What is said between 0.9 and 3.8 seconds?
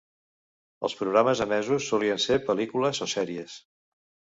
programes emesos solien ser pel·lícules o sèries.